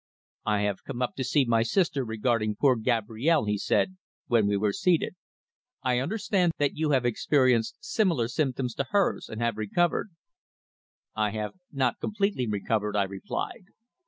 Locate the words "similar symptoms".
7.81-8.73